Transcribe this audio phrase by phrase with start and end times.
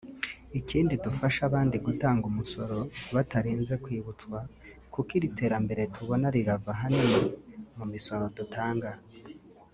[0.59, 2.77] Ikindi dufashe n’abandi gutanga umusoro
[3.15, 4.37] batarinze kwibutswa
[4.93, 7.21] kuko iri terambere tubona rirava ahanini
[7.77, 8.89] mu misoro dutanga